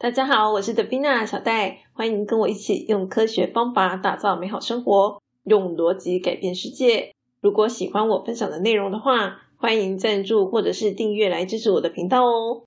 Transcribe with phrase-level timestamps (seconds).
[0.00, 7.12] 大家好，我是德宾娜小戴，欢迎跟我一起用科学方法打造美好生活，用逻辑改变世界。
[7.40, 12.62] 如果喜欢我分享的内容的话，欢迎赞助或者是订阅来支持我的频道哦。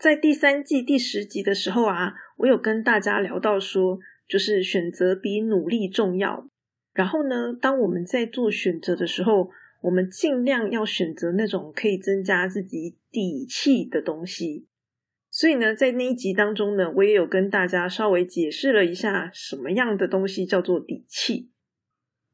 [0.00, 6.44] 在第三季第十集的时候啊，我有跟大家聊到说，就是选择比努力重要。
[6.92, 9.50] 然后呢，当我们在做选择的时候，
[9.80, 14.66] 我们尽量要选择那种可以增加自己底气的东西。
[15.36, 21.50] 所以呢，在那一集当中呢，我也有跟大家稍微解释了一下什么样的东西叫做底气。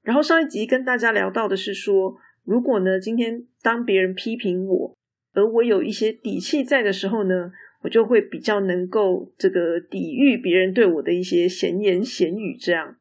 [0.02, 4.96] 然后上一集跟大家聊到的是说，如果呢今天当别人批评我，
[5.32, 7.50] 而我有一些底气在的时候呢，
[7.82, 12.56] 我就会比较能够这个抵御别人对我的一些闲言闲语。
[12.56, 12.98] 这样，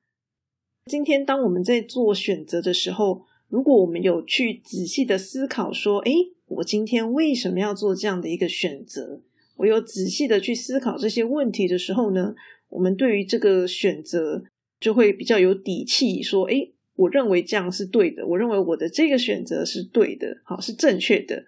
[0.86, 6.12] 今天当我们在做选择的时候，如果我们有去仔细的思考说，诶，
[6.48, 9.22] 我今天为什么要做这样的一个选择？
[9.62, 12.34] 我有仔细的去思考这些问题的时候呢，
[12.70, 14.44] 我们对于这个选择
[14.80, 21.46] 就会比较有底气，说：“哎，我认为这样是对的，我认为我的这个选择是对的，好是正确的。”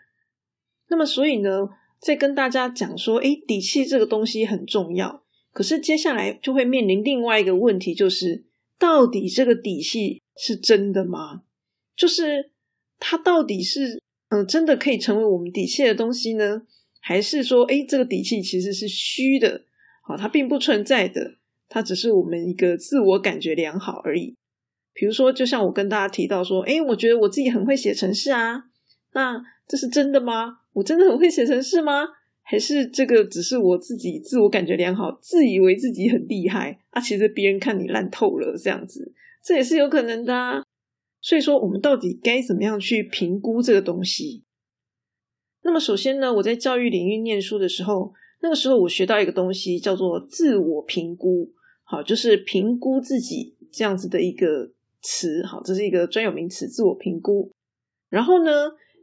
[0.89, 8.43] 那么，所以呢，在跟大家讲说：“哎，底气这个东西很重要。”可是接下来就会面临另外一个问题，就是
[8.77, 11.41] 到底这个底气是真的吗？
[11.95, 12.51] 就是
[12.99, 16.61] 它到底是嗯，真的可以成为我们底气的东西呢？
[17.05, 19.65] 还是说，哎，这个底气其实是虚的，
[20.03, 21.35] 好，它并不存在的，
[21.67, 24.33] 它只是我们一个自我感觉良好而已。
[24.93, 28.63] 比如说，就像我跟大家提到说，哎，我觉得我自己很会写程式啊，
[29.13, 30.59] 那这是真的吗？
[30.71, 32.05] 我真的很会写程式吗？
[32.41, 37.01] 还是这个只是我自己自我感觉良好，自以为自己很厉害啊？
[37.01, 40.33] 其实别人看你烂透了，这样子，这也是有可能的。
[40.33, 40.63] 啊
[41.25, 44.42] 所以说，我们到底该怎么样去评估这个东西？
[45.63, 51.49] 那么首先呢，我在教育领域念书的时候，那个时候我学到一个东西叫做自我评估，
[51.83, 57.49] 好，就是评估自己这样子的一个词，好，这是一个专有名词，自我评估。
[58.09, 58.51] 然后呢，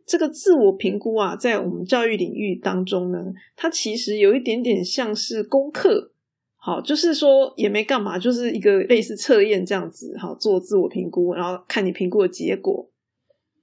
[0.06, 6.12] 这个自我评估啊，在我们教育领域当中呢，它其实有一点点像是功课，
[6.56, 12.89] 好，就是说也没干嘛，就是一个类似测验这样子，好，做自我评估，然后看你评估的结果。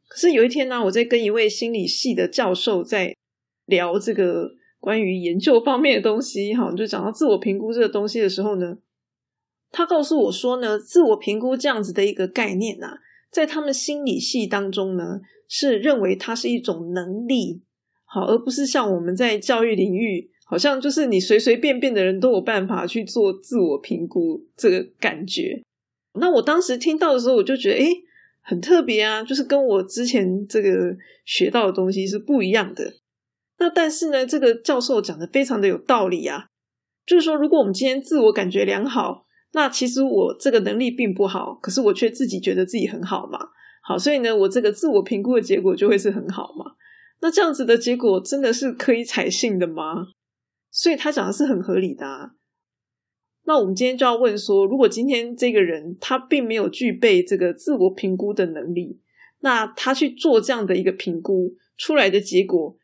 [0.08, 3.14] 可是有一天呢，我在跟一位心理系的教授在
[3.66, 8.78] 聊这个关于研究方面的东西，哈，就讲到自我评估这个东西的时候呢，
[9.72, 15.20] 他告诉我说呢，自我评估这样子的一个概念啊，在他们心理系当中呢，
[15.50, 17.62] 是认为它是一种能力，
[18.06, 25.62] 好，而不是像我们在教育领域，好像就是你随随便便的人都有办法去做自我评估这个感觉。
[26.14, 28.04] 那我当时听到的时候，我就觉得，诶
[28.50, 32.94] 很特别啊，就是跟我之前这个学到的东西是不一样的。
[33.60, 36.46] 那但是呢，这个教授讲的非常的有道理啊，
[37.06, 43.38] 就是说，如果我们今天自我感觉良好，那其实我这个能力并不好，可是我却自己觉得自己很好嘛。
[43.84, 46.72] 好，所以呢，我这个自我评估的结果就会是很好嘛。
[47.20, 50.06] 那这样子的结果真的是可以采信的吗？
[50.72, 52.06] 所以他讲的是很合理的。
[52.08, 52.32] 啊。
[53.48, 59.00] 那我们今天就要问说，如果今天这个人他并没有具备这个自我评估的能力，
[59.40, 62.78] 那他去做这样的一个评估出来的结果，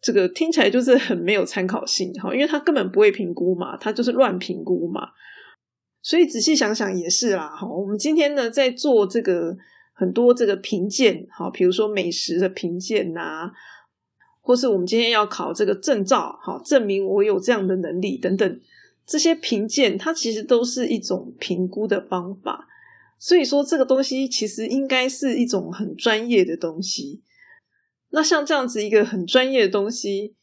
[0.00, 5.08] 这个听起来就是很没有参考性，哈，因为他根本不会评估嘛，他就是乱评估嘛。
[6.02, 9.56] 所以仔细想想也是啦，哈，我们今天呢在做这个
[9.92, 13.50] 很多这个评鉴，哈，比如说美食的评鉴呐，
[14.40, 18.60] 或是我们今天要考这个证照，哈，证明我有这样的能力等等。
[19.10, 22.68] 这些评鉴，它其实都是一种评估的方法，
[23.18, 27.24] 所以说这个东西其实应该是一种很专业的东西。
[28.10, 30.36] 那像这样子一个很专业的东西，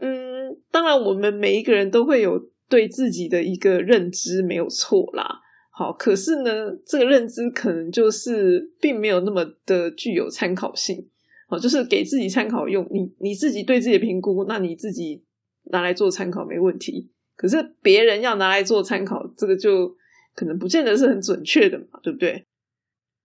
[0.00, 5.42] 嗯，当然我们每一个人都会有对自己的一个认知，没有错啦。
[5.70, 11.08] 好，可是呢，这个认知可能就是并没有那么的具有参考性。
[11.46, 15.24] 好，就是给自己参考用，你你自己对自己的评估，那你自己
[15.70, 17.12] 拿来做参考没问题。
[17.36, 19.96] 可是别人要拿来做参考，这个就
[20.34, 22.46] 可能不见得是很准确的嘛，对不对？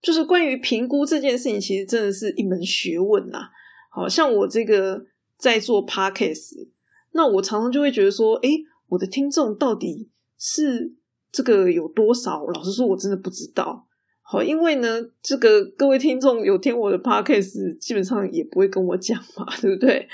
[0.02, 3.48] 就是关于评估这件事情，其实真的是一门学问呐。
[3.90, 5.04] 好像我这个
[5.36, 6.68] 在做 podcast，
[7.12, 8.48] 那我常常就会觉得说，哎，
[8.88, 10.08] 我的听众到底
[10.38, 10.94] 是
[11.30, 12.44] 这个有多少？
[12.46, 13.86] 老实说，我真的不知道。
[14.22, 20.08] 好，因为呢，这个各位听众有听我的 podcast，基本上也不会跟我讲嘛，对不对？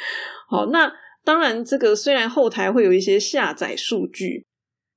[0.49, 0.93] 好，那。
[1.27, 4.47] 当然，这个虽然后台会有一些下载数据，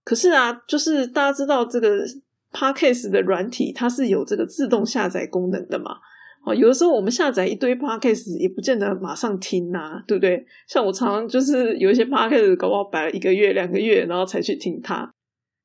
[0.06, 2.06] 可是啊，就是大家知道这个
[2.54, 5.98] Podcast 的软体，它是有这个自动下载功能的嘛。
[6.46, 10.46] 哦，有的时候我们下载一堆 podcast 也不见得马上听呐，对不对？
[10.68, 15.12] 像我常常就是有一些 podcast 搞不好摆了一个月、两个月，然后才去听它，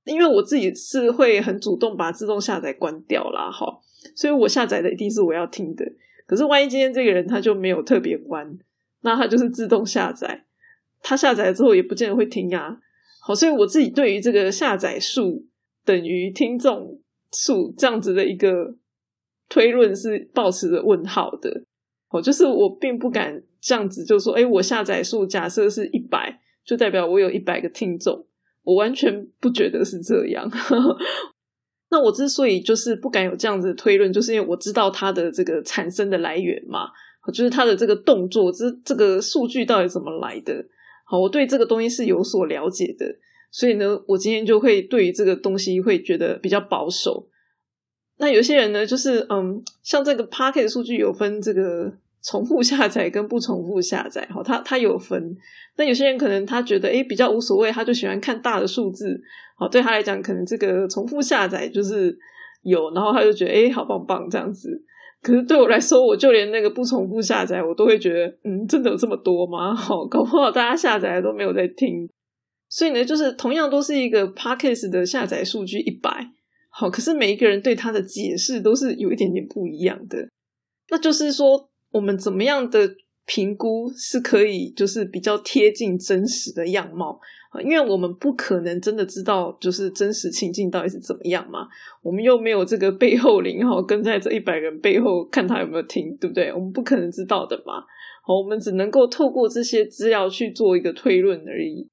[0.04, 3.66] 因为我自己是会很主动把自动下载关掉啦，哈，
[4.16, 5.84] 所以我下载的一定是我要听的。
[6.26, 8.58] 可是万一今天这个人他就没有特别关，
[9.02, 10.44] 那他就是自动下载，
[11.04, 12.78] 他下载了之后也不见得会听啊。
[13.20, 15.46] 好，所以我自己对于这个下载数
[15.84, 16.98] 等于听众
[17.32, 18.74] 数这样子的一个
[19.48, 21.64] 推论是保持着问号的。
[22.08, 28.26] 哦，就是我并不敢这样子就说，哎，我下载数假设是一百，就代表我有一百个听众，
[28.62, 30.50] 我完全不觉得是这样。
[31.90, 36.88] 那我之所以就是不敢有这样子的推论，就是因为我知道它的这个产生的来源嘛，
[37.32, 40.64] 就是它的这个动作，这这个数据到底怎么来的。
[41.18, 43.06] 我对这个东西是有所了解的，
[43.50, 47.28] 所以呢，我今天就会对于这个东西会觉得比较保守。
[48.18, 55.36] 那有些人呢，就是嗯，像这个 Pocket 数据有分这个重复下载跟不重复下载，好，它它有分。
[55.76, 59.20] 那有些人可能他觉得诶比较无所谓，他就喜欢看大的数字，
[59.58, 62.16] 好，对他来讲可能这个重复下载就是
[62.62, 64.84] 有，然后他就觉得诶好棒棒这样子。
[65.24, 69.72] 可是对我来说，我就连那个不重复下载，我都会觉得，嗯，真的有这么多吗？
[69.74, 72.06] 好，搞不好大家下载都没有在听。
[72.68, 76.10] 所以呢，就是同样都是一个 podcast 的下载数据一百，
[76.68, 80.28] 好，可是每一个人对它的解释都是有一点点不一样的。
[80.90, 82.94] 那就是说，我们怎么样的
[83.24, 87.18] 评估是可以，就是比较贴近真实的样貌？
[87.62, 91.68] 因为我们不可能真的知道，就是真实情境到底是怎么样嘛。
[92.02, 96.52] 我们又没有这个背后灵哈，跟在这一百人背后看他有没有听，对不对？
[96.52, 97.84] 我们不可能知道的嘛。
[98.26, 101.88] 好，我们只能够透过这些资料去做一个推论而已。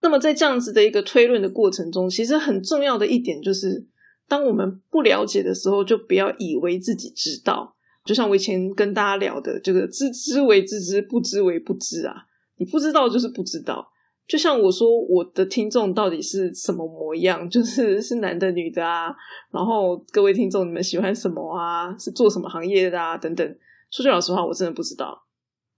[0.00, 3.86] 那么在这样子的一个推论的过程中，其实很重要的一点就是，
[4.28, 7.74] 当我们不了解的时候，就不要以为自己知道。
[8.04, 12.14] 就像我以前跟大家聊的，这个知之为知之，不知为不知啊。
[12.56, 13.88] 你不知道就是不知道。
[14.28, 17.48] 就像我说，我的听众到底是什么模样？
[17.48, 19.06] 就是是男的、女的啊。
[19.50, 21.96] 然后各位听众，你们喜欢什么啊？
[21.98, 23.16] 是做什么行业的啊？
[23.16, 23.56] 等等。
[23.90, 25.24] 说句老实话，我真的不知道。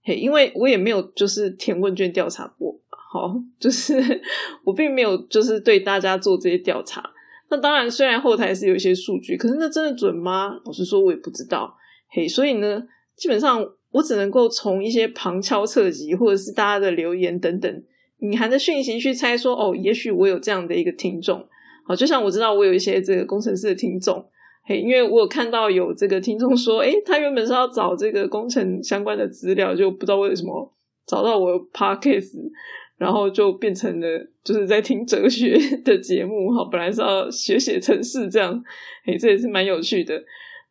[0.03, 2.77] 嘿，因为我也没有就是填问卷调查过。
[2.89, 3.95] 好， 就是
[4.65, 7.01] 我并没有就是对大家做这些调查。
[7.49, 10.59] 那当然，虽然后台是有一些数据，可是那真的准吗？
[10.65, 11.73] 老实说，我也不知道。
[12.09, 12.83] 嘿，所以呢，
[13.15, 17.83] 基本上我只能够从一些旁敲侧击，或者是大家的留言等等。
[18.21, 21.45] 隐含的讯息去猜说哦，也许我有这样的一个听众，
[21.85, 24.23] 好，就像我知道我有一些这个工程师的听众，
[24.63, 30.71] 嘿，因为我有看到有这个听众说，诶，他原本是要找这个工程相关的资料，就不知道为什么
[31.07, 32.37] 找到我 podcast，
[32.97, 34.07] 然后就变成了
[34.43, 38.63] 就是在听哲学的节目，哈， 本来是要学写程式这样，
[39.03, 40.23] 嘿，这也是蛮有趣的。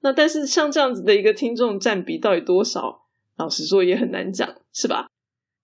[0.03, 3.03] 那但是像这样子的一个听众占比到底多少，
[3.37, 5.10] 老实说也很难讲，是吧？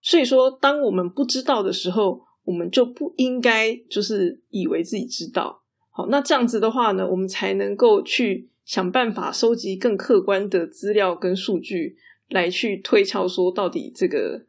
[0.06, 5.64] 所以说，当我们不知道的时候，我们就不应该就是以为自己知道。
[5.90, 11.96] 好，那这样子的话呢，我们才能够去想办法收集更客观的资料跟数据，
[12.28, 14.46] 来去推敲说到底这个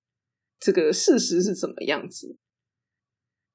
[0.60, 2.38] 这个事实是怎么样子。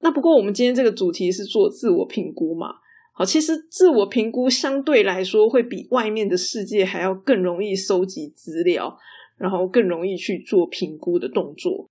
[0.00, 2.74] 那不过我们今天这个主题是做自我评估嘛？
[3.14, 8.98] 好，其实自我评估相对来说会比外面的世界还要更容易收集资料，
[9.36, 11.88] 然后更容易去做评估的动作。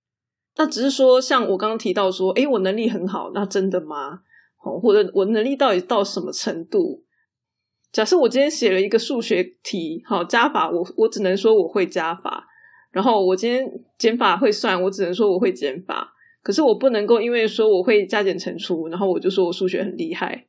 [0.56, 4.20] 那只是说，像我刚刚提到说，诶，我能力很好，那真的吗？
[4.62, 7.04] 哦，或者我能力到底到什么程度？
[7.90, 12.48] 假设我今天写了一个数学题，好加法，我我只能说我会加法。
[12.90, 13.66] 然后我今天
[13.98, 16.14] 减法会算，我只能说我会减法。
[16.42, 20.46] 可是我不能够因为说我会加减乘除，然后我就说我数学很厉害，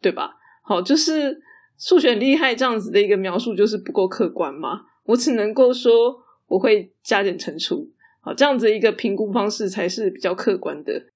[0.00, 0.34] 对吧？
[0.62, 1.40] 好，就是
[1.78, 4.82] 数学很厉害这样子的一个描述，就是不够客观嘛。
[5.04, 6.16] 我只能够说
[6.48, 7.90] 我会加减乘除。
[8.22, 11.06] 好，这样子一个评估方式才是比较客观的。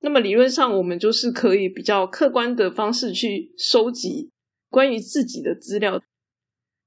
[0.00, 4.30] 那么理论上，我们就是可以比较客观的方式去收集
[4.68, 6.02] 关于自己的资料。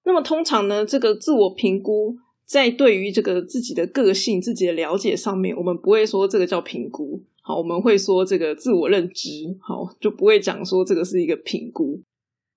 [0.03, 7.23] 那么通常呢，这个自我评估在对于这个自己的个性、自己的了解上面，我们不会说这个叫评估。
[7.41, 9.29] 好，我们会说这个自我认知。
[9.61, 12.03] 好，就不会讲说这个是一个评估。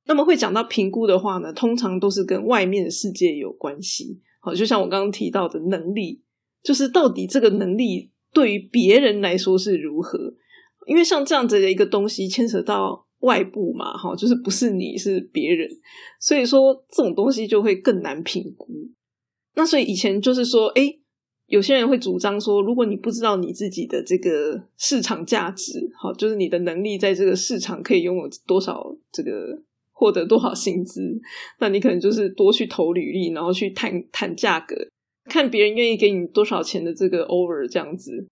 [0.06, 4.20] 那么会讲到评估的话呢，通常都是跟外面的世界有关系。
[4.40, 6.22] 好，就像我刚刚提到的能力。
[6.68, 10.18] 就是到底这个能力对于别人来说是如何？
[10.86, 15.66] 因为像这样子的一个东西牵扯到外部嘛，哈，就是不是你是别人，
[16.20, 18.68] 所以说这种东西就会更难评估。
[19.54, 20.94] 那所以以前就是说，哎，
[21.46, 29.58] 有些人会主张说，如果你不知道你自己的这个市场价值，好，就是你的能力在这个市场可以拥有多少这个
[29.92, 31.18] 获得多少薪资，
[31.60, 34.76] 那你可能就是多去投履历，然后去谈谈价格，
[35.28, 38.26] 看别人愿意给你多少钱的这个 over 这样子。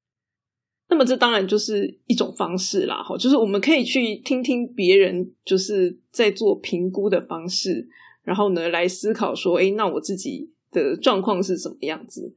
[0.88, 7.88] 那么这当然就是一种方式啦，哈，就是我们可以去听听别人就是在做评估的方式，
[8.22, 12.36] 然后呢来思考说，哎，那我自己的状况是什么样子？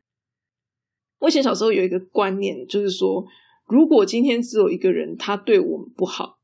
[1.20, 3.24] 我以前小时候有一个观念，就是说，
[3.68, 6.39] 如果今天只有一个人他对我们不好，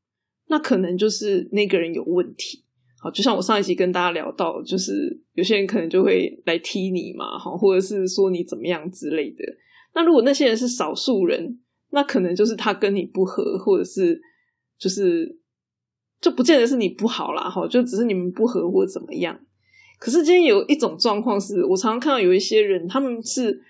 [0.47, 2.64] 那可能就是那个人有问题。
[3.11, 9.43] 就像我上一集跟大家聊到，就是有些人可能就会来踢你嘛，哈，或者是说你怎么样之类的。
[9.93, 11.59] 那如果那些人是少数人，
[11.91, 14.21] 那可能就是他跟你不合，或者是
[14.77, 15.37] 就是
[16.19, 19.39] 就不见得是你不好啦，哈，就只是你们不合或怎么样。
[19.99, 23.61] 可是今天有一种状况是，我常常看到有一些人，他们是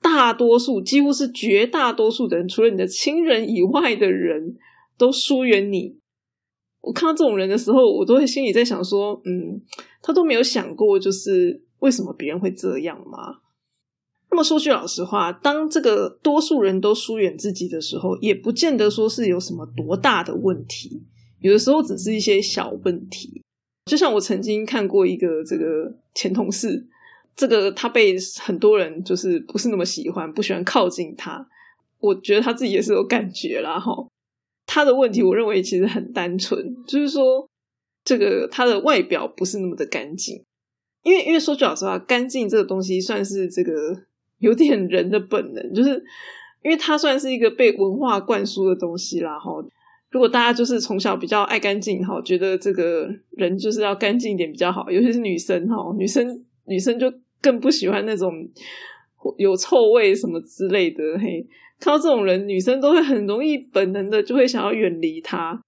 [0.00, 4.56] 大多数，几乎是绝大多数的人，除了你的亲人以外的人
[4.96, 5.98] 都疏远你。
[6.84, 9.60] 我看到这种人的时候，我都会心里在想说，嗯，
[10.02, 13.40] 他都没有想过，就是为什么别人会这样吗？
[14.30, 21.02] 那么说句老实话，当这个多数人都疏远自己的时候，也不见得说是有什么多大的问题，
[21.40, 23.40] 有的时候只是一些小问题。
[23.86, 26.86] 就像我曾经看过一个这个前同事，
[27.36, 31.46] 这个他被很多人就是不是那么喜欢，不喜欢靠近他。
[32.00, 33.92] 我觉得他自己也是有感觉啦，哈。
[34.66, 37.48] 他的问题，我认为其实很单纯，就是说
[38.04, 40.44] 这个他的外表不是那么的干净，
[41.02, 43.72] 因为因为说句老实话，干净这个东西算是这个。
[44.38, 45.90] 有点人的本能，就是
[46.62, 49.38] 因为它算是一个被文化灌输的东西啦。
[49.38, 49.50] 哈，
[50.10, 58.46] 如果大家就是从小比较爱干净，哈，觉得这个人就是要干净一点比较好，尤其是女生，哈，女生女生就更不喜欢那种
[59.38, 61.02] 有臭味什么之类的。
[61.18, 61.46] 嘿，
[61.78, 65.60] 看到这种人，女生都会很容易本能的就会想要远离他。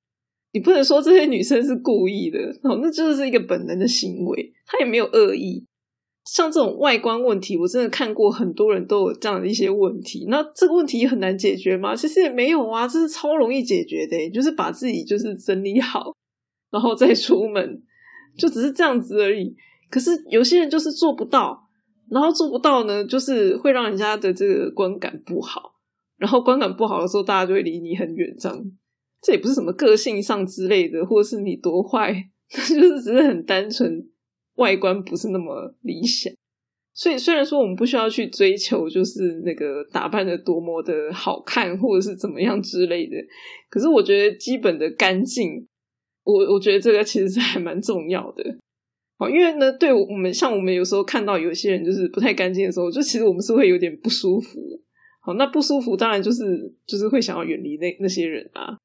[0.53, 5.65] 你不能说这些女生是故意的，哦，那就是一个本能的行为，她也没有恶意。
[6.25, 10.27] 像这种外观问题，我真的看过很多人都有这样的一些问题。
[10.29, 11.95] 那这个问题很难解决吗？
[11.95, 16.13] 其实也没有啊，这是超容易解决的，就是把自己就是整理好，
[16.73, 17.83] 然后再出门，
[18.37, 19.55] 就只是这样子而已。
[19.89, 21.66] 可是有些人就是做不到，
[22.11, 25.75] 然后做不到呢，就是会让人家的这个观感不好。
[26.17, 28.35] 然后观感不好的时候，大家就会离你很远。
[28.39, 28.65] 这样，
[29.23, 32.15] 这也不是什么个性上之类的，或者是你多坏，
[32.51, 34.09] 就是只是很单纯。
[34.57, 36.33] 外观不是那么理想，
[36.95, 43.17] 所以虽然说我们不需要去追求，就是那个打扮的多么的好看，或者是怎么样之类的，
[43.69, 45.69] 可是我觉得基本的干净，
[46.25, 48.43] 我我觉得这个其实是还蛮重要的。
[49.19, 54.61] 好，因为呢，对我们像我们有时候看到有些人就是不太干净的时候，就其实我们是会有点不舒服。
[55.21, 58.77] 好，那不舒服当然就是就是会想要远离那那些人啊。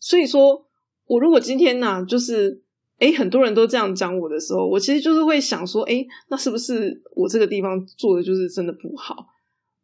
[0.00, 0.66] 所以说
[1.06, 2.62] 我如果今天呢，就是。
[2.98, 9.24] 哎，很多人都这样讲我的时候，我其实就是会想说，哎，那是不是我这个地方做的就是真的不好？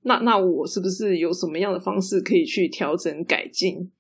[0.03, 3.93] 那那我是不是有什么样的方式可以去调整改进？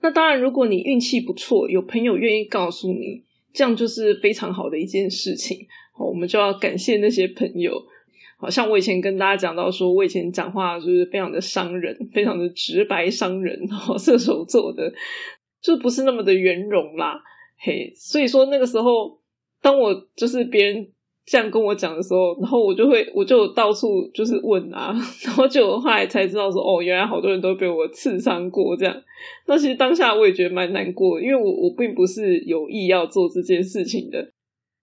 [0.00, 3.22] 那当然，如果你运气不错，有朋友愿意告诉你，
[3.52, 5.66] 这样就是非常好的一件事情。
[5.92, 7.72] 好，我们就要感谢那些朋友。
[8.38, 13.68] 好像我以前跟大家讲到，说我以前讲话就是非常的伤人，非常的直白伤人。
[13.68, 14.92] 好， 射手座的
[15.60, 17.22] 就不是那么的圆融啦。
[17.58, 19.20] 嘿，所以说那个时候，
[19.60, 20.88] 当我就是别人
[21.24, 24.92] 这样跟我讲的时候，然后我就会我就到处就是问啊，
[25.24, 29.02] 然后就后来才知道说，哦，原来好多人都被我刺伤过这样。
[29.46, 34.32] 那其实当下我也觉得蛮难过，因为我我并不是有意要做这件事情的。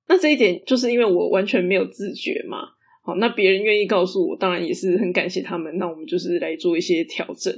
[0.07, 2.59] 那这一点就是因为我完全没有自觉嘛。
[3.03, 5.77] 好，那别人愿意告诉我，当然也是很感谢他们。
[5.77, 7.53] 那我们就是来做一些调整。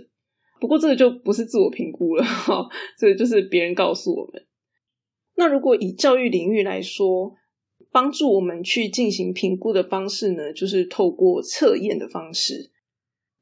[0.60, 4.44] 不过这个就不是自我评估了 哈，这个就是别人告诉我们。
[5.36, 7.34] 那如果以教育领域来说，
[7.92, 12.70] 帮助我们去进行评估的方式呢，就是透过测验的方式。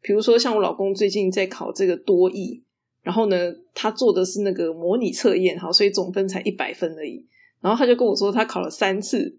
[0.02, 2.64] 比如说，像我老公最近在考这个多义，
[3.04, 7.26] 然后呢，他做的是那个模拟测验，哈，所以总分才一百分而已。
[7.62, 9.38] 然后他就跟我说，他考了三次，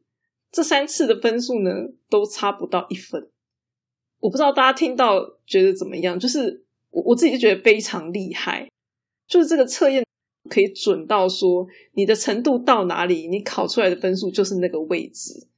[0.52, 1.71] 这三次的分数呢，
[2.09, 3.29] 都差不到一分。
[4.21, 6.19] 我不知道大家听到觉得怎么样？
[6.19, 8.69] 就是我我自己就觉得非常厉害，
[9.26, 10.05] 就是这个测验。
[10.49, 15.49] 可以准到说你的程度到哪里，你考出来的分数就是那个位置。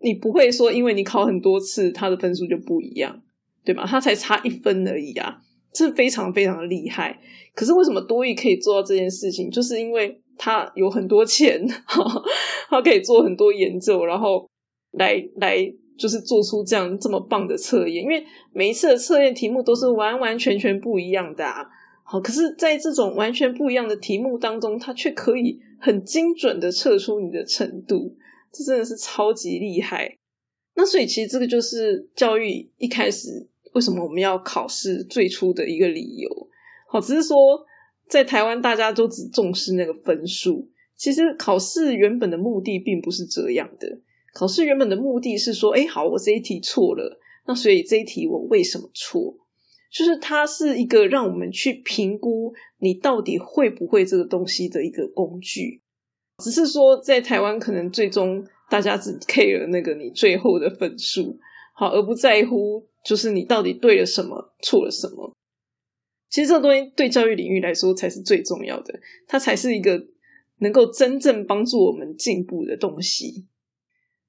[0.00, 3.22] 你不会说因为你考很多次，他的分数就不一样，
[3.64, 3.86] 对吧？
[3.86, 5.38] 他才差一分而已啊，
[5.72, 7.18] 这非常非常的厉害。
[7.54, 9.50] 可是为什么多益可以做到这件事情？
[9.50, 11.66] 就是因为他有很多钱，
[12.68, 14.46] 他可以做很多研究，然后
[14.92, 15.56] 来来
[15.96, 18.04] 就是做出这样这么棒的测验。
[18.04, 21.64] 因为每一次的测验题目都是完完全全不一样的啊。
[22.06, 28.14] 好，可是在这种完全不一样的题目当中，它却可以很精准的测出你的程度，
[28.52, 30.18] 这真的是超级厉害。
[30.76, 36.28] 那所以其实这个就是教育一开始为什么我们要考试最初的一个理由。
[36.88, 37.64] 好，只是说
[38.06, 44.00] 在台湾大家都只重视那个分数，其实考试原本的目的并不是这样的。
[44.34, 49.34] 考试原本的目的是说，哎，好，我这一题错了，那所以这一题我为什么错？
[49.94, 55.80] 就是它是一个让我们去评估你到底会不会这个东西的一个工具。
[56.42, 61.38] 只是说在台湾，可能最终大家只 care 那个你最后的分数，
[61.76, 65.32] 好，而不在乎就是你到底对了什么，错了什么。
[66.28, 68.92] 其实这个东西对教育领域来说才是最重要的，
[69.28, 70.04] 它才是一个
[70.58, 73.46] 能够真正帮助我们进步的东西。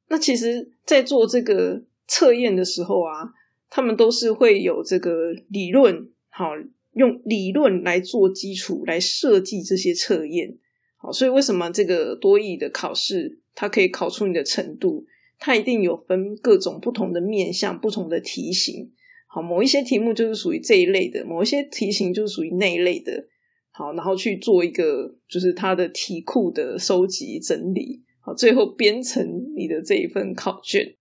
[0.09, 3.33] 那其实，在做这个测验的时候啊，
[3.69, 6.51] 他们都是会有这个理论，好，
[6.93, 10.57] 用理论来做基础来设计这些测验，
[10.97, 15.05] 好，所以为什么这个多义的考试，它可以考出你的程度？
[15.37, 18.91] 它一定有分各种不同的面向、不同的题型，
[19.27, 23.27] 好，某一些题目就是属于这一类的，某一些题型就是属于那一类的，
[23.71, 28.01] 好，然后去做一个就是它的题库的收集整理。
[28.21, 30.95] 好，最后编成你的这一份考卷。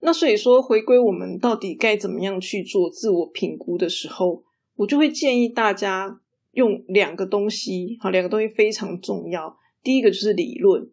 [0.00, 4.42] 那所以说，回归我们到底该怎么样去做自我评估的时候，
[4.76, 6.20] 我就会建议大家
[6.52, 7.96] 用两个东西。
[8.00, 9.56] 好，两个东西非常重要。
[9.82, 10.90] 第一个就是理论，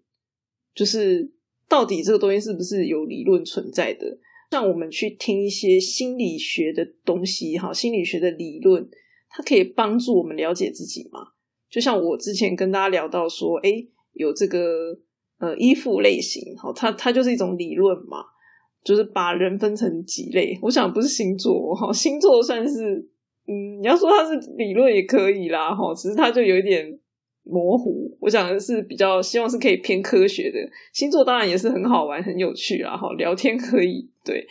[0.76, 1.32] 就是
[1.70, 4.20] 到底这个东西是不是有理论存在的。
[4.52, 8.90] 像我们去听一些心理学的东西，哈，心理学的理论，
[9.30, 11.20] 它可以帮助我们了解自己嘛。
[11.70, 15.00] 就像我之前跟大家聊到说，哎，有这个。
[15.40, 18.26] 呃，依附类型，好，它它就是一种理论嘛，
[18.84, 20.58] 就是把人分成几类。
[20.62, 22.96] 我想不是星座，哈，星座算是，
[23.48, 26.98] 嗯，你要说它是理论也可以啦，哈，只是它就有一点
[27.44, 28.16] 模糊。
[28.20, 30.58] 我想的是比较希望是可以偏科学的
[30.94, 34.46] 星座，当然也是很好玩、很有趣啦，哈，聊天可以对，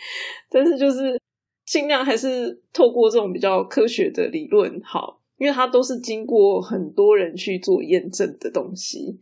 [0.51, 1.21] 但是就是
[1.65, 9.21] 尽量还是透过这种比较科学的理论，好，因为它都是经过很多人去做验证的东西。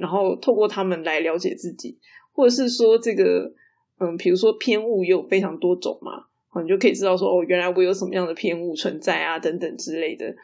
[0.00, 1.98] 然后透过他们来了解自己，
[2.32, 3.52] 或者是说这个，
[3.98, 6.26] 嗯，比如说偏误也有非常多种嘛，
[6.62, 10.34] 你就可以知道说，哦，原来我有什么样的偏误存在啊，等等之类的。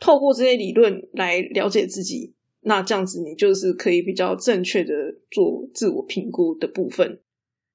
[0.00, 4.94] 透过这些理论来了解自己，那这样子你就是可以比较正确的
[5.30, 7.20] 做自我评估的部分。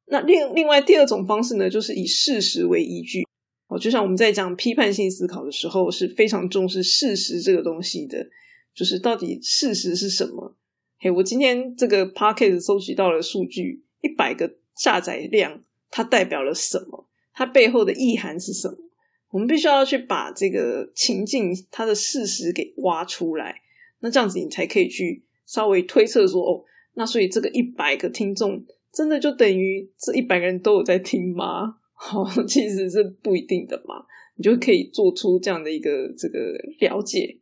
[0.07, 3.23] 那另另外第二种方式呢，就是以事实为依据。
[3.67, 8.27] 哦，就像我们在讲批判性思考的时候，是非常重视事实这个东西的，
[8.75, 10.55] 就是到底事实是什么。
[10.99, 17.07] 嘿，我今天这个 p o c k e t 收集到了数据，一百个下载量，它代表了什么？
[17.33, 18.77] 它背后的意涵是什么？
[19.31, 23.61] 我们必须要去把这个情境它的事实给挖出来，
[23.99, 31.77] 那这样子你才可以去稍微推测说，哦，那所以这个一百个听众真的就等于这一百个人都有在听吗？
[31.93, 34.05] 好， 其实是不一定的嘛，
[34.35, 36.39] 你就可以做出这样的一个这个
[36.79, 37.39] 了解。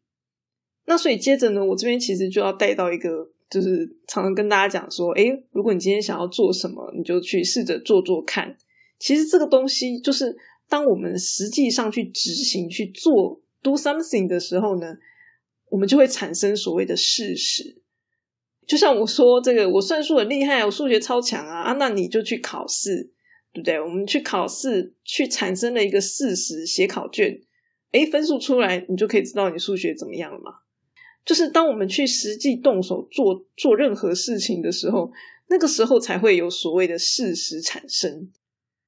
[0.86, 3.32] 那所以接着呢，我这边其实就要带到一个。
[3.52, 8.56] 就是常常跟大家讲说，诶，如果你今天想要做什么，你就去试着做做看。
[8.98, 10.34] 其实这个东西就是，
[10.70, 14.96] 当我们实际上去执行去做 do something 的时候呢，
[15.70, 17.82] 我们就会产生所谓的事实。
[18.66, 23.12] 就像我说，这个我算术很厉害，我数学超强啊啊，那你就去考试，
[23.52, 23.82] 对不对？
[23.82, 27.38] 我们去考试，去产生了一个事实，写考卷，
[27.92, 30.54] 诶，分数出来，你就可以知道你数学怎么样了嘛。
[31.24, 35.12] 就是当我们去实际动手做做任何事情的时候，
[35.50, 38.32] 那个时候才会有所谓的事实产生。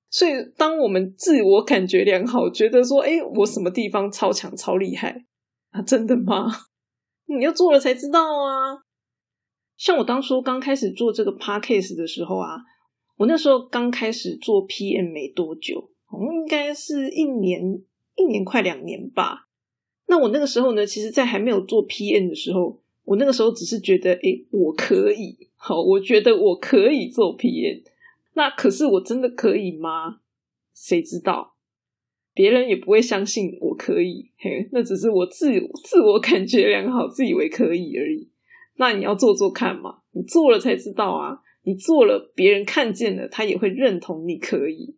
[0.10, 5.26] 所以，当我们自我感觉良好，觉得说：“哎，我什么地方超强、超厉害
[5.72, 6.48] 啊？”真的吗？
[7.26, 8.84] 你要做了才知道啊。
[9.76, 12.58] 像我当初刚开始做这个 podcast 的时候啊，
[13.18, 15.90] 我那时候刚开始做 PM 没多久，
[16.32, 17.60] 应该是一年、
[18.16, 19.48] 一年快两年吧。
[20.08, 27.84] 那我那个时候呢，其实，在还没有做 PM 的时候，我那个时候只是觉得，哎，我可以，好，我觉得我可以做 PM。
[28.34, 30.20] 那可是我真的可以吗？
[30.76, 31.56] 谁知道？
[32.34, 35.52] 别人也不会相信我可以，嘿，那只是我自
[35.84, 38.30] 自我感觉良好，自以为可以而已。
[38.78, 41.40] 那你要做做看嘛，你做了才知道啊。
[41.66, 44.98] 你做了，别人看见了，他也会认同你可以。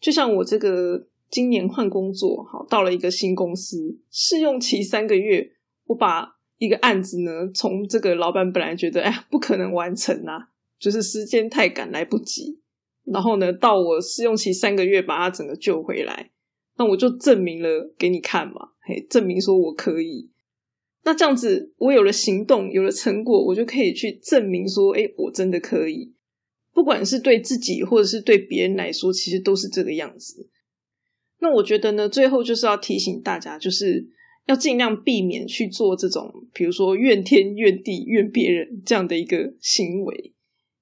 [0.00, 1.06] 就像我这个。
[1.32, 5.52] 今年换工作，好到了一个新公司，试用期三个月，
[5.86, 12.60] 我把一个案子呢，从这个老板本来觉得哎不可能完成啊， 就是时间太赶来不及，
[13.06, 16.30] 然后呢，到我试用期三个月把它整个救回来，
[16.76, 20.30] 那我就证明了给你看嘛，嘿，证明说我可以。
[21.04, 26.12] 那这样子，我有了行动，有了成果，我就可以去证明说，哎，我真的可以。
[26.74, 30.50] 不管是对自己，或者是对别人来说，其实都是这个样子。
[31.42, 34.08] 那我觉得呢，最后就是要提醒大家，就是
[34.46, 40.32] 要尽量避免去做这种，比如说怨天怨地怨别人这样的一个行为，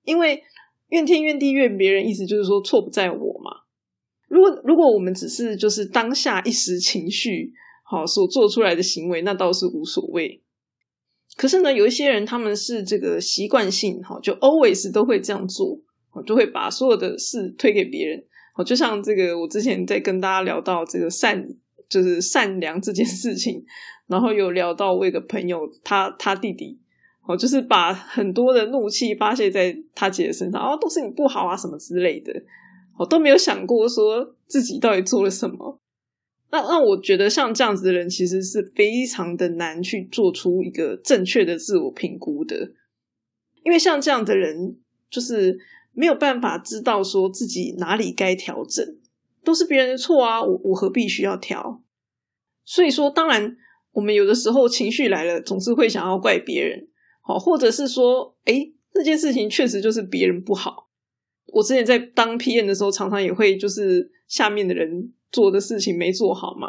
[0.04, 0.44] 因为
[0.90, 3.62] 怨天怨地怨别人，意思就是说错不在我嘛。
[4.28, 7.52] 如果如果我们只是就是当下一时情绪。
[7.92, 10.40] 好，所做出来的行为那倒是无所谓。
[11.36, 15.76] 可是呢，有一些人他们是这个习惯性，哈，就 always 都会这样做，
[16.24, 18.24] 就会把所有的事推给别人。
[18.56, 21.48] 哦，就像这个，我之前在跟大家聊到这个善，
[21.88, 23.64] 就是善良这件事情，
[24.06, 26.78] 然后有聊到我一个朋友，他他弟弟，
[27.26, 32.32] 哦，就是把很多的怒气发泄在他姐的身上，哦，都是你不好啊，什么之类的，
[32.98, 35.78] 我都没有想过说自己到底做了什么。
[36.52, 42.72] 那那我觉得像这样子的人，其实是非常的难去做出一个正确的自我评估的，
[43.62, 44.76] 因为像这样的人，
[45.08, 45.56] 就是
[45.92, 48.84] 没有办法知道说自己哪里该调整，
[49.44, 51.82] 都是别人的错啊，我我何必需要调？
[52.64, 53.56] 所以说，当然
[53.92, 56.88] 我们有的时候情绪来了，总是会想要怪别人，
[57.22, 60.88] 好，或者是说，哎，这件事情确实就是别人不好。
[61.46, 65.12] 我之前在当 PM 的时候，常常也会就是下面的人。
[65.32, 66.66] 做的事情没做好嘛？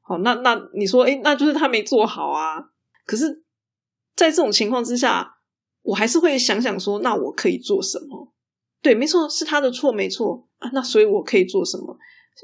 [0.00, 2.58] 好，那那你说，哎，那就是他没做好啊。
[3.06, 3.44] 可是，
[4.16, 5.36] 在这种情况之下，
[5.82, 8.32] 我还是会想想说，那我可以做什么？
[8.82, 10.68] 对，没错，是他的错，没错啊。
[10.74, 11.96] 那所以我可以做什么？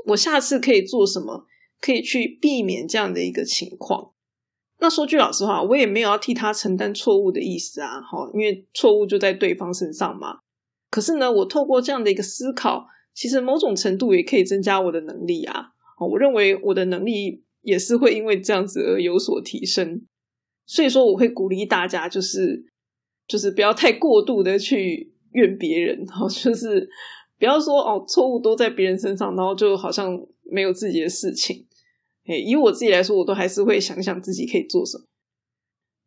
[0.06, 1.44] 我下次可以做什么？
[1.80, 4.12] 可以去避免这样的一个情况。
[4.80, 8.00] 那说句老实话，我也没有要替他承担错误的意思啊。
[8.00, 10.38] 好，因为错误就在对方身上嘛。
[10.90, 12.86] 可是呢，我透过这样的一个思考。
[13.14, 15.72] 其实某种程度也可以增加我的能力啊！
[16.08, 20.06] 我认为我的能力也是会因为这样子而有所提升，
[20.64, 22.64] 所以说我会鼓励大家，就是
[23.26, 26.88] 就是不要太过度的去怨别人，然后，就是
[27.38, 31.66] 不要说哦错误都在别人身上，然后就好像没有自己的事情。
[32.26, 35.04] 哎，以我自己来说，我都还是会想想自己可以做什么。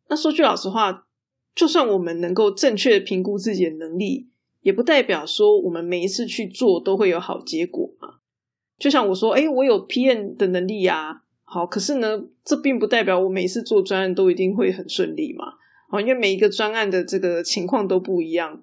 [0.08, 1.06] 那说句老实话，
[1.54, 4.28] 就算我们能够正确的评估自己的能力。
[4.60, 8.18] 也不代表说我们每一次去做都会有好结果嘛。
[8.78, 15.54] 就像我说，哎，我有 PM 的能力呀，好，可是呢，这并不代表我每次做专案都一定会很顺利嘛。
[15.90, 18.62] 好，因为每一个专案的这个情况都不一样，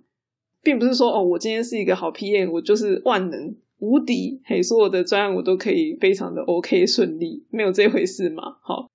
[0.61, 8.57] 并不是说哦，我今天是一个好 PM，我就是万能无敌，嘿，所有的专案我都可以非常的 OK 顺利，没有这回事嘛。
[8.61, 8.87] 好，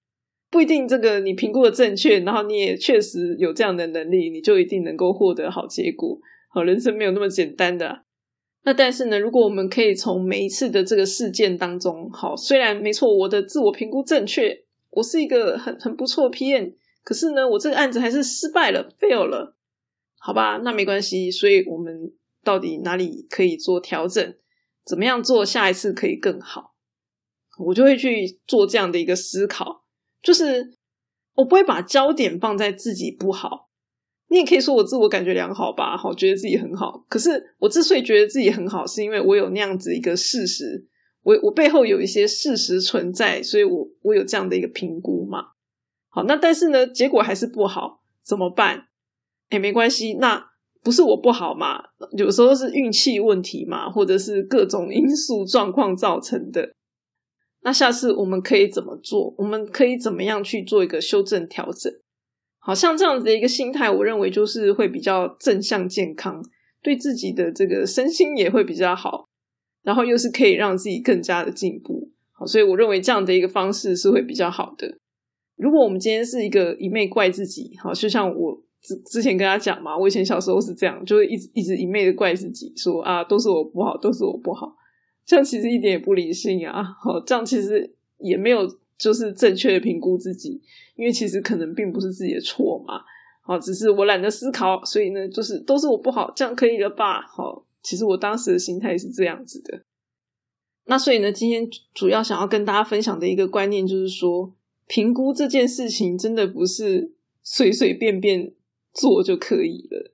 [0.51, 6.19] 不一定这个你评估的正确，然后你也确实有这样的能力，你就一定能够获得好结果。
[6.51, 8.03] 好，人生没有那么简单的。
[8.67, 16.73] 那但是呢，如果我们可以从每一次的这个事件当中，好，虽然没错，我的自我评估正确，我是一个很很不错 PM，
[17.03, 19.55] 可是呢，我这个案子还是失败了，fail 了，
[20.27, 21.31] 好吧，那没关系。
[21.31, 22.11] 所以我们
[22.43, 24.35] 到底哪里可以做调整？
[24.83, 26.75] 怎么样做下一次可以更好？
[27.59, 29.85] 我就会去做这样的一个思考，
[30.23, 30.79] 就是
[31.35, 33.69] 我不会把焦点放在自己不好。
[34.29, 37.05] 你也可以说我自我感觉良好吧，好，觉得自己很好。
[37.11, 40.87] 可是我之所以觉得自己很好，是因为我有那样子一个事实，
[41.23, 45.49] 我我背后有一些事实存在，所以我我有这样的一个评估嘛。
[46.09, 48.87] 好，那但是呢，结果还是不好，怎么办？
[49.51, 50.45] 哎，没关系，那
[50.83, 51.83] 不是我不好嘛，
[52.17, 56.75] 有时候是运气问题嘛，或者是各种因素状况造成的。
[57.63, 59.35] 那下次我们可以怎么做？
[59.39, 61.91] 我们可以怎么样去做一个修正调整？
[62.59, 66.43] 好像这样子的一个心态，我认为就是会比较正向健康，
[66.83, 69.27] 对自己的这个身心也会比较好，
[69.83, 72.11] 然后又是可以让自己更加的进步。
[72.33, 74.99] 好，所以我认为这样的一个方式是会比较好的。
[75.57, 84.77] 如果我们今天是一个一昧怪自己，好，就像我之之前跟他讲嘛，我以前小时候是这样，就会一直一直一昧的怪自己，说啊都是我不好，都是我不好，
[85.27, 86.85] 这样其实一点也不理性啊。
[86.85, 88.69] 好，这样其实也没有。
[88.97, 90.63] 就是正确的评估自己，
[90.95, 93.03] 因为其实可能并不是自己的错嘛，
[93.43, 97.21] 好，只是我懒得思考，所以呢，就是都是我不好，这样可以了吧？
[97.23, 99.83] 好，其实我当时的心态是这样子的。
[100.85, 104.55] 那所以呢，今天主要想要跟大家分享的一个观念就是说，
[104.87, 108.53] 评估这件事情真的不是随随便便
[108.95, 110.13] 做就可以了。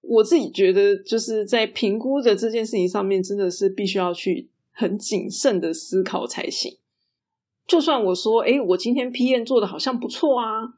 [0.00, 6.78] 我自己觉得，就是在评估的这件事情上面，真的是必须要去很谨慎的思考才行。
[7.66, 10.74] 就算我说，哎，我今天 PM 做的好像不错啊，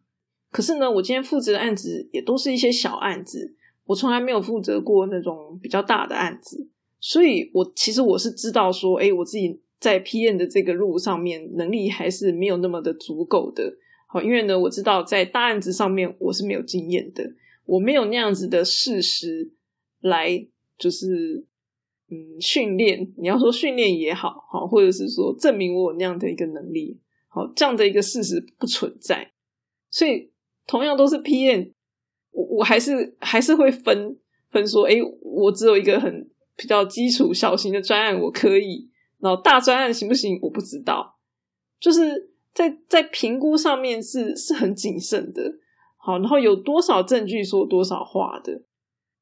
[0.52, 3.56] 可是呢，我今天负责的案子也都是一些小案子，
[3.86, 6.68] 我从来没有负责过那种比较大的案子，
[7.00, 13.76] 所以我其实我是知道说，哎，我自己在 PM 的这个路上面，能力还是没有那么的足够的。
[14.22, 17.24] 因为呢，我知道在大案子上面我是没有经验的，
[17.64, 19.52] 我没有那样子的事实
[20.00, 20.46] 来，
[20.78, 21.44] 就是
[22.10, 23.12] 嗯训练。
[23.16, 29.32] 你要说训练也好，好，或者是说证明我有那样的一个能力，好，这样的一个事实不存在。
[29.90, 30.30] 所以
[30.66, 31.72] 同样都是 PM，
[32.30, 34.16] 我我还是还是会分
[34.50, 38.90] 分说，哎，我只有一个很比较基础小型的专案，我可以。
[39.18, 40.38] 然后大专案行不行？
[40.42, 41.18] 我不知道，
[41.80, 45.58] 就是在在评估上面是是很谨慎的。
[45.98, 48.62] 好，然后有多少证据说多少话的，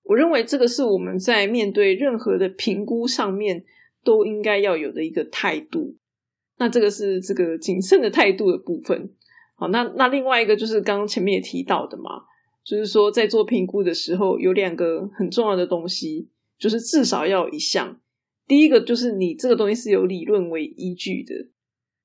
[0.05, 3.64] 我认为这个是我们在面对任何的评估上面
[4.05, 5.97] 都应该要有的一个态度。
[6.59, 9.11] 那这个是这个谨慎的态度的部分。
[9.57, 12.23] 好，那那另外一个就是刚刚前面也提到的嘛，
[12.62, 17.99] 就是说在做评估的时候有两个很重要的东西，就是至少要有一项。
[18.47, 21.35] 第一个就是你这个东西是有理论为依据的，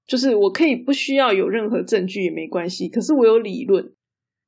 [0.09, 3.93] 就是我可以不需要有任何证据也没关系，可是我有理论，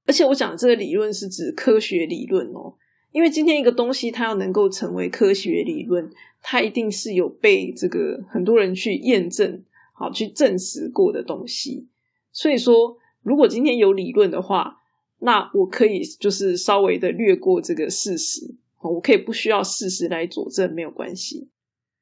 [0.08, 2.74] 而且我讲的这个理论是指科学理论哦，
[3.12, 6.10] 因为今天一个东西它要能够成为科学理论，
[6.42, 11.88] 它一定是有被这个很多人去验证、好去证实过的东西。
[12.32, 14.78] 所以说，如果今天有理论的话，
[15.20, 21.50] 那我可以就是稍微的略过这个事实，我可以不需要事实来佐证，没有关系。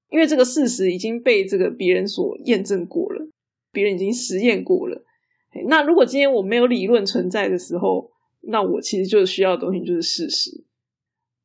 [0.09, 3.28] 因为这个事实已经被这个别人所验证过了，
[3.79, 5.05] 别人已经实验过了。
[5.67, 8.11] 那如果今天我没有理论存在的时候，
[8.41, 10.63] 那我其实就需要的东西就是事实。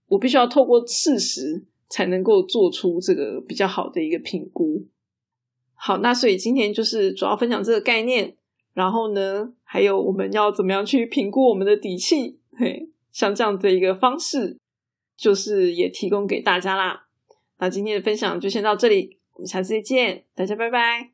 [0.08, 4.86] 我必须要透过事实才能够做出这个比较好的一个评估。
[5.74, 8.36] 好，那所以今天就是主要分享这个概念，
[8.74, 14.58] 然后呢，还有我们要怎么样去评估我们的底气，嘿，像这样的一个方式，
[15.16, 17.06] 就是也提供给大家啦。
[17.58, 21.13] 那今天的分享就先到这里，我们下次再见，大家拜拜。